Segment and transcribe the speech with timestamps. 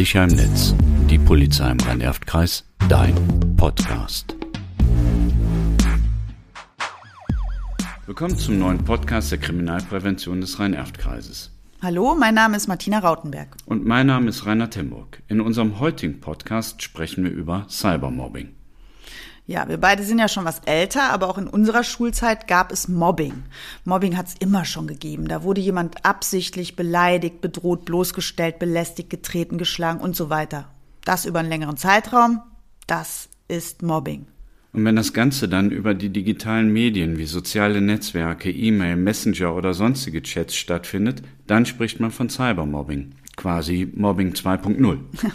[0.00, 0.74] Sicher im Netz.
[1.10, 2.64] Die Polizei im Rhein-Erft-Kreis.
[2.88, 3.14] Dein
[3.58, 4.34] Podcast.
[8.06, 11.50] Willkommen zum neuen Podcast der Kriminalprävention des Rhein-Erft-Kreises.
[11.82, 13.54] Hallo, mein Name ist Martina Rautenberg.
[13.66, 15.22] Und mein Name ist Rainer Timburg.
[15.28, 18.54] In unserem heutigen Podcast sprechen wir über Cybermobbing.
[19.50, 22.86] Ja, wir beide sind ja schon was älter, aber auch in unserer Schulzeit gab es
[22.86, 23.42] Mobbing.
[23.84, 25.26] Mobbing hat es immer schon gegeben.
[25.26, 30.70] Da wurde jemand absichtlich beleidigt, bedroht, bloßgestellt, belästigt, getreten, geschlagen und so weiter.
[31.04, 32.40] Das über einen längeren Zeitraum,
[32.86, 34.26] das ist Mobbing.
[34.72, 39.74] Und wenn das Ganze dann über die digitalen Medien wie soziale Netzwerke, E-Mail, Messenger oder
[39.74, 44.98] sonstige Chats stattfindet, dann spricht man von Cybermobbing quasi Mobbing 2.0.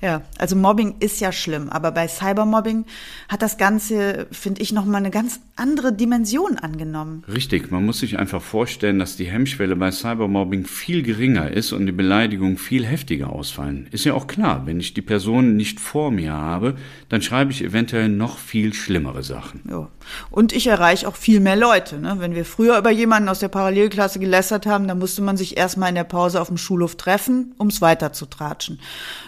[0.00, 2.84] Ja, also Mobbing ist ja schlimm, aber bei Cybermobbing
[3.28, 7.24] hat das Ganze, finde ich, nochmal eine ganz andere Dimension angenommen.
[7.32, 11.86] Richtig, man muss sich einfach vorstellen, dass die Hemmschwelle bei Cybermobbing viel geringer ist und
[11.86, 13.88] die Beleidigungen viel heftiger ausfallen.
[13.90, 16.76] Ist ja auch klar, wenn ich die Person nicht vor mir habe,
[17.08, 19.62] dann schreibe ich eventuell noch viel schlimmere Sachen.
[19.68, 19.88] Ja.
[20.30, 21.98] Und ich erreiche auch viel mehr Leute.
[21.98, 22.16] Ne?
[22.18, 25.88] Wenn wir früher über jemanden aus der Parallelklasse gelästert haben, dann musste man sich erstmal
[25.88, 28.78] in der Pause auf dem Schulhof treffen, ums weiter zu tratschen.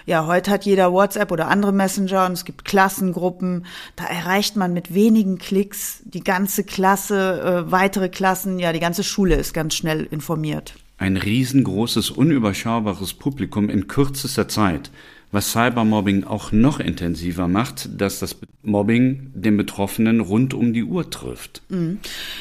[0.07, 3.67] Ja, heute hat jeder WhatsApp oder andere Messenger und es gibt Klassengruppen.
[3.97, 9.05] Da erreicht man mit wenigen Klicks die ganze Klasse, äh, weitere Klassen, ja, die ganze
[9.05, 10.75] Schule ist ganz schnell informiert.
[10.99, 14.91] Ein riesengroßes, unüberschaubares Publikum in kürzester Zeit
[15.31, 21.11] was Cybermobbing auch noch intensiver macht, dass das Mobbing den Betroffenen rund um die Uhr
[21.11, 21.63] trifft.
[21.69, 21.99] Mhm.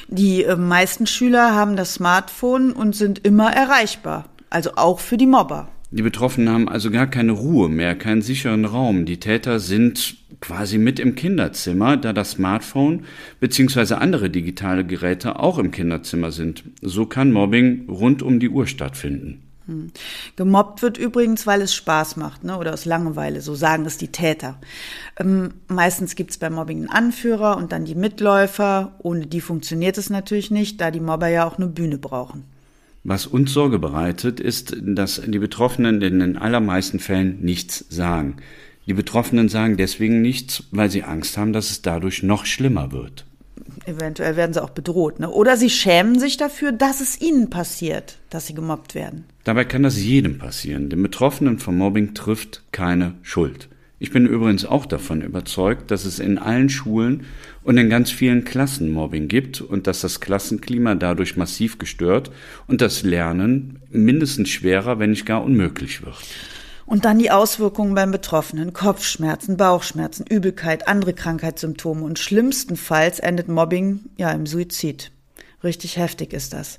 [0.08, 5.28] Die äh, meisten Schüler haben das Smartphone und sind immer erreichbar, also auch für die
[5.28, 5.68] Mobber.
[5.90, 9.06] Die Betroffenen haben also gar keine Ruhe mehr, keinen sicheren Raum.
[9.06, 13.06] Die Täter sind quasi mit im Kinderzimmer, da das Smartphone
[13.40, 13.94] bzw.
[13.96, 16.66] andere digitale Geräte auch im Kinderzimmer sind.
[16.82, 19.44] So kann Mobbing rund um die Uhr stattfinden.
[19.68, 19.92] Hm.
[20.36, 22.58] Gemobbt wird übrigens, weil es Spaß macht, ne?
[22.58, 24.60] oder aus Langeweile, so sagen es die Täter.
[25.18, 28.96] Ähm, meistens gibt es beim Mobbing einen Anführer und dann die Mitläufer.
[29.00, 32.44] Ohne die funktioniert es natürlich nicht, da die Mobber ja auch eine Bühne brauchen.
[33.04, 38.38] Was uns Sorge bereitet, ist, dass die Betroffenen in den allermeisten Fällen nichts sagen.
[38.86, 43.26] Die Betroffenen sagen deswegen nichts, weil sie Angst haben, dass es dadurch noch schlimmer wird.
[43.86, 45.20] Eventuell werden sie auch bedroht.
[45.20, 45.30] Ne?
[45.30, 49.26] Oder sie schämen sich dafür, dass es ihnen passiert, dass sie gemobbt werden.
[49.44, 50.90] Dabei kann das jedem passieren.
[50.90, 53.70] Den Betroffenen vom Mobbing trifft keine Schuld.
[54.00, 57.26] Ich bin übrigens auch davon überzeugt, dass es in allen Schulen
[57.64, 62.30] und in ganz vielen Klassen Mobbing gibt und dass das Klassenklima dadurch massiv gestört
[62.68, 66.18] und das Lernen mindestens schwerer, wenn nicht gar unmöglich wird.
[66.86, 68.72] Und dann die Auswirkungen beim Betroffenen.
[68.72, 75.12] Kopfschmerzen, Bauchschmerzen, Übelkeit, andere Krankheitssymptome und schlimmstenfalls endet Mobbing ja im Suizid.
[75.64, 76.78] Richtig heftig ist das.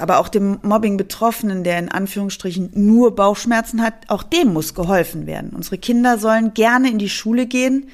[0.00, 5.50] Aber auch dem Mobbing-Betroffenen, der in Anführungsstrichen nur Bauchschmerzen hat, auch dem muss geholfen werden.
[5.50, 7.88] Unsere Kinder sollen gerne in die Schule gehen.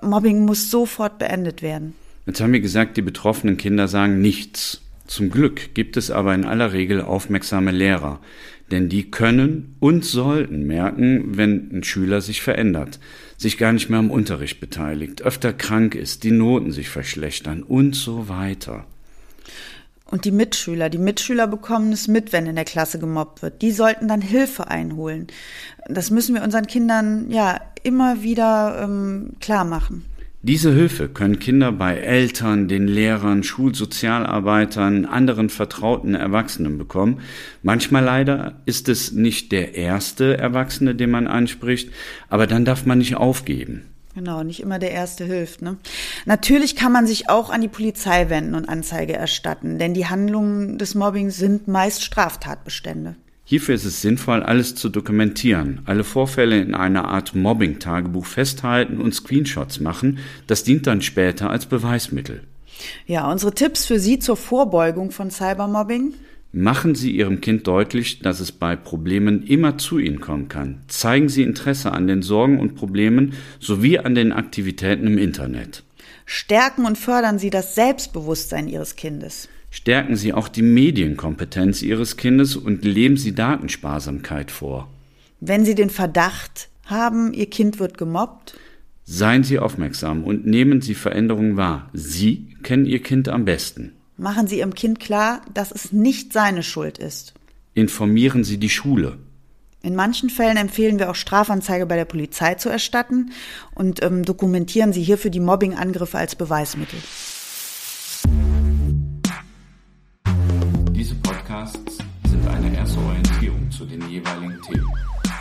[0.00, 1.94] Mobbing muss sofort beendet werden.
[2.26, 4.82] Jetzt haben wir gesagt, die betroffenen Kinder sagen nichts.
[5.06, 8.20] Zum Glück gibt es aber in aller Regel aufmerksame Lehrer,
[8.70, 13.00] denn die können und sollten merken, wenn ein Schüler sich verändert,
[13.38, 17.94] sich gar nicht mehr am Unterricht beteiligt, öfter krank ist, die Noten sich verschlechtern und
[17.96, 18.84] so weiter.
[20.10, 23.60] Und die Mitschüler, die Mitschüler bekommen es mit, wenn in der Klasse gemobbt wird.
[23.60, 25.26] Die sollten dann Hilfe einholen.
[25.86, 30.04] Das müssen wir unseren Kindern ja immer wieder ähm, klar machen.
[30.40, 37.20] Diese Hilfe können Kinder bei Eltern, den Lehrern, Schulsozialarbeitern, anderen vertrauten Erwachsenen bekommen.
[37.62, 41.90] Manchmal leider ist es nicht der erste Erwachsene, den man anspricht,
[42.28, 43.82] aber dann darf man nicht aufgeben.
[44.18, 45.62] Genau, nicht immer der Erste hilft.
[45.62, 45.76] Ne?
[46.26, 50.76] Natürlich kann man sich auch an die Polizei wenden und Anzeige erstatten, denn die Handlungen
[50.76, 53.14] des Mobbings sind meist Straftatbestände.
[53.44, 59.14] Hierfür ist es sinnvoll, alles zu dokumentieren, alle Vorfälle in einer Art Mobbing-Tagebuch festhalten und
[59.14, 60.18] Screenshots machen.
[60.48, 62.42] Das dient dann später als Beweismittel.
[63.06, 66.14] Ja, unsere Tipps für Sie zur Vorbeugung von Cybermobbing?
[66.52, 70.80] Machen Sie Ihrem Kind deutlich, dass es bei Problemen immer zu Ihnen kommen kann.
[70.88, 75.82] Zeigen Sie Interesse an den Sorgen und Problemen sowie an den Aktivitäten im Internet.
[76.24, 79.48] Stärken und fördern Sie das Selbstbewusstsein Ihres Kindes.
[79.70, 84.88] Stärken Sie auch die Medienkompetenz Ihres Kindes und leben Sie Datensparsamkeit vor.
[85.40, 88.58] Wenn Sie den Verdacht haben, Ihr Kind wird gemobbt,
[89.10, 91.88] Seien Sie aufmerksam und nehmen Sie Veränderungen wahr.
[91.94, 93.92] Sie kennen Ihr Kind am besten.
[94.18, 97.32] Machen Sie Ihrem Kind klar, dass es nicht seine Schuld ist.
[97.72, 99.18] Informieren Sie die Schule.
[99.80, 103.30] In manchen Fällen empfehlen wir auch Strafanzeige bei der Polizei zu erstatten
[103.74, 106.98] und ähm, dokumentieren Sie hierfür die Mobbingangriffe als Beweismittel.
[111.48, 111.98] Podcasts
[112.28, 114.86] sind eine erste Orientierung zu den jeweiligen Themen.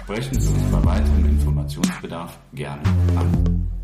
[0.04, 2.82] Sprechen Sie uns bei weiterem Informationsbedarf gerne
[3.16, 3.77] an.